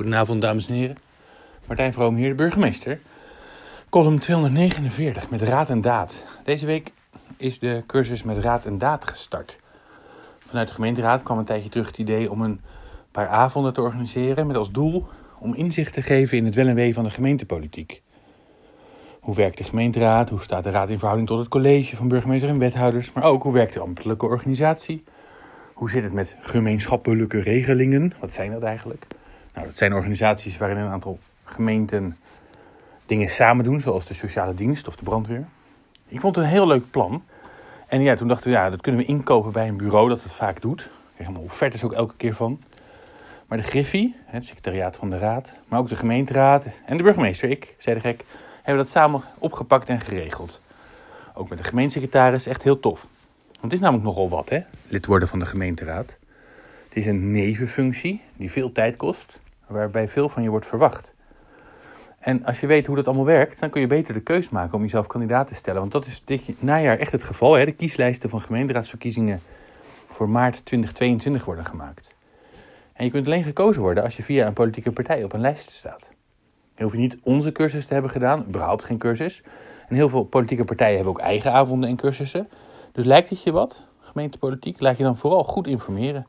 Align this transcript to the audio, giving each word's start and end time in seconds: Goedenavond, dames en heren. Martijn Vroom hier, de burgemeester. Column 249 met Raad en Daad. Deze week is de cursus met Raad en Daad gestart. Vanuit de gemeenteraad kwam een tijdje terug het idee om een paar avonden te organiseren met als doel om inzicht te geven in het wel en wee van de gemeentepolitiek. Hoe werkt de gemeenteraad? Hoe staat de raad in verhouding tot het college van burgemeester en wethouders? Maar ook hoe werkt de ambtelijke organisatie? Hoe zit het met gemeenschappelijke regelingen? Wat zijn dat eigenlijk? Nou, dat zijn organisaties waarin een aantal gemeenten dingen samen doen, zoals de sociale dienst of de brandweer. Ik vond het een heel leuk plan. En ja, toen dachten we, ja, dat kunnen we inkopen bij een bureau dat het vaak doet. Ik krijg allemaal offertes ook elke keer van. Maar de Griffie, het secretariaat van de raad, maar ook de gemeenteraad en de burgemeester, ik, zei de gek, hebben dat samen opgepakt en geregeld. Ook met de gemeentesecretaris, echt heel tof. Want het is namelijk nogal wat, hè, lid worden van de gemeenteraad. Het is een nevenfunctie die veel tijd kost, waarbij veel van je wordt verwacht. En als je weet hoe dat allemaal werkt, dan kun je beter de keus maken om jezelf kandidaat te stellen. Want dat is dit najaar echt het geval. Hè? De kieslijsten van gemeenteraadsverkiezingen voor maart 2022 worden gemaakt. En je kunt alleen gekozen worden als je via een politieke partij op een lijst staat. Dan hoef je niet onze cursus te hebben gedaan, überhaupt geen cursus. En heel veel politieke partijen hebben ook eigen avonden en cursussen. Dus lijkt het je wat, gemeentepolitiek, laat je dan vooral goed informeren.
Goedenavond, 0.00 0.40
dames 0.40 0.66
en 0.66 0.74
heren. 0.74 0.96
Martijn 1.66 1.92
Vroom 1.92 2.14
hier, 2.14 2.28
de 2.28 2.34
burgemeester. 2.34 3.00
Column 3.90 4.18
249 4.18 5.30
met 5.30 5.42
Raad 5.42 5.70
en 5.70 5.80
Daad. 5.80 6.24
Deze 6.44 6.66
week 6.66 6.92
is 7.36 7.58
de 7.58 7.82
cursus 7.86 8.22
met 8.22 8.38
Raad 8.38 8.66
en 8.66 8.78
Daad 8.78 9.10
gestart. 9.10 9.58
Vanuit 10.38 10.68
de 10.68 10.74
gemeenteraad 10.74 11.22
kwam 11.22 11.38
een 11.38 11.44
tijdje 11.44 11.68
terug 11.68 11.86
het 11.86 11.98
idee 11.98 12.30
om 12.30 12.42
een 12.42 12.60
paar 13.10 13.28
avonden 13.28 13.72
te 13.72 13.80
organiseren 13.80 14.46
met 14.46 14.56
als 14.56 14.70
doel 14.70 15.06
om 15.38 15.54
inzicht 15.54 15.92
te 15.92 16.02
geven 16.02 16.38
in 16.38 16.44
het 16.44 16.54
wel 16.54 16.66
en 16.66 16.74
wee 16.74 16.94
van 16.94 17.04
de 17.04 17.10
gemeentepolitiek. 17.10 18.02
Hoe 19.20 19.34
werkt 19.34 19.58
de 19.58 19.64
gemeenteraad? 19.64 20.28
Hoe 20.28 20.40
staat 20.40 20.64
de 20.64 20.70
raad 20.70 20.90
in 20.90 20.98
verhouding 20.98 21.28
tot 21.28 21.38
het 21.38 21.48
college 21.48 21.96
van 21.96 22.08
burgemeester 22.08 22.48
en 22.48 22.58
wethouders? 22.58 23.12
Maar 23.12 23.24
ook 23.24 23.42
hoe 23.42 23.52
werkt 23.52 23.72
de 23.72 23.80
ambtelijke 23.80 24.26
organisatie? 24.26 25.04
Hoe 25.74 25.90
zit 25.90 26.02
het 26.02 26.12
met 26.12 26.36
gemeenschappelijke 26.40 27.40
regelingen? 27.40 28.12
Wat 28.20 28.32
zijn 28.32 28.50
dat 28.50 28.62
eigenlijk? 28.62 29.06
Nou, 29.54 29.66
dat 29.66 29.78
zijn 29.78 29.92
organisaties 29.92 30.58
waarin 30.58 30.76
een 30.76 30.90
aantal 30.90 31.18
gemeenten 31.44 32.16
dingen 33.06 33.28
samen 33.28 33.64
doen, 33.64 33.80
zoals 33.80 34.06
de 34.06 34.14
sociale 34.14 34.54
dienst 34.54 34.88
of 34.88 34.96
de 34.96 35.04
brandweer. 35.04 35.46
Ik 36.08 36.20
vond 36.20 36.36
het 36.36 36.44
een 36.44 36.50
heel 36.50 36.66
leuk 36.66 36.90
plan. 36.90 37.22
En 37.86 38.02
ja, 38.02 38.14
toen 38.14 38.28
dachten 38.28 38.50
we, 38.50 38.56
ja, 38.56 38.70
dat 38.70 38.80
kunnen 38.80 39.00
we 39.00 39.06
inkopen 39.06 39.52
bij 39.52 39.68
een 39.68 39.76
bureau 39.76 40.08
dat 40.08 40.22
het 40.22 40.32
vaak 40.32 40.60
doet. 40.60 40.80
Ik 40.80 40.90
krijg 41.14 41.28
allemaal 41.28 41.46
offertes 41.46 41.84
ook 41.84 41.92
elke 41.92 42.14
keer 42.16 42.34
van. 42.34 42.60
Maar 43.46 43.58
de 43.58 43.64
Griffie, 43.64 44.16
het 44.24 44.46
secretariaat 44.46 44.96
van 44.96 45.10
de 45.10 45.18
raad, 45.18 45.52
maar 45.68 45.78
ook 45.78 45.88
de 45.88 45.96
gemeenteraad 45.96 46.70
en 46.86 46.96
de 46.96 47.02
burgemeester, 47.02 47.50
ik, 47.50 47.74
zei 47.78 47.94
de 47.94 48.00
gek, 48.00 48.24
hebben 48.62 48.84
dat 48.84 48.92
samen 48.92 49.22
opgepakt 49.38 49.88
en 49.88 50.00
geregeld. 50.00 50.60
Ook 51.34 51.48
met 51.48 51.58
de 51.58 51.64
gemeentesecretaris, 51.64 52.46
echt 52.46 52.62
heel 52.62 52.80
tof. 52.80 53.06
Want 53.46 53.62
het 53.62 53.72
is 53.72 53.80
namelijk 53.80 54.04
nogal 54.04 54.28
wat, 54.28 54.48
hè, 54.48 54.58
lid 54.88 55.06
worden 55.06 55.28
van 55.28 55.38
de 55.38 55.46
gemeenteraad. 55.46 56.18
Het 56.84 56.96
is 56.96 57.06
een 57.06 57.30
nevenfunctie 57.30 58.20
die 58.36 58.50
veel 58.50 58.72
tijd 58.72 58.96
kost, 58.96 59.40
waarbij 59.70 60.08
veel 60.08 60.28
van 60.28 60.42
je 60.42 60.50
wordt 60.50 60.66
verwacht. 60.66 61.14
En 62.18 62.44
als 62.44 62.60
je 62.60 62.66
weet 62.66 62.86
hoe 62.86 62.96
dat 62.96 63.06
allemaal 63.06 63.24
werkt, 63.24 63.60
dan 63.60 63.70
kun 63.70 63.80
je 63.80 63.86
beter 63.86 64.14
de 64.14 64.20
keus 64.20 64.50
maken 64.50 64.74
om 64.74 64.82
jezelf 64.82 65.06
kandidaat 65.06 65.46
te 65.46 65.54
stellen. 65.54 65.80
Want 65.80 65.92
dat 65.92 66.06
is 66.06 66.22
dit 66.24 66.62
najaar 66.62 66.98
echt 66.98 67.12
het 67.12 67.22
geval. 67.22 67.54
Hè? 67.54 67.64
De 67.64 67.72
kieslijsten 67.72 68.30
van 68.30 68.40
gemeenteraadsverkiezingen 68.40 69.40
voor 70.08 70.28
maart 70.28 70.64
2022 70.64 71.44
worden 71.44 71.64
gemaakt. 71.64 72.14
En 72.92 73.04
je 73.04 73.10
kunt 73.10 73.26
alleen 73.26 73.44
gekozen 73.44 73.82
worden 73.82 74.02
als 74.02 74.16
je 74.16 74.22
via 74.22 74.46
een 74.46 74.52
politieke 74.52 74.92
partij 74.92 75.24
op 75.24 75.32
een 75.32 75.40
lijst 75.40 75.70
staat. 75.70 76.10
Dan 76.74 76.84
hoef 76.84 76.92
je 76.92 76.98
niet 76.98 77.18
onze 77.22 77.52
cursus 77.52 77.86
te 77.86 77.92
hebben 77.92 78.10
gedaan, 78.10 78.44
überhaupt 78.48 78.84
geen 78.84 78.98
cursus. 78.98 79.42
En 79.88 79.94
heel 79.94 80.08
veel 80.08 80.24
politieke 80.24 80.64
partijen 80.64 80.94
hebben 80.94 81.12
ook 81.12 81.20
eigen 81.20 81.52
avonden 81.52 81.88
en 81.88 81.96
cursussen. 81.96 82.48
Dus 82.92 83.04
lijkt 83.04 83.28
het 83.28 83.42
je 83.42 83.52
wat, 83.52 83.84
gemeentepolitiek, 84.00 84.80
laat 84.80 84.96
je 84.96 85.02
dan 85.02 85.16
vooral 85.16 85.44
goed 85.44 85.66
informeren. 85.66 86.26